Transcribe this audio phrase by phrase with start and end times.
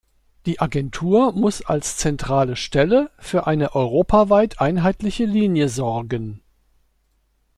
[0.47, 6.41] Die Agentur muss als zentrale Stelle für eine europaweit einheitliche Linie sorgen.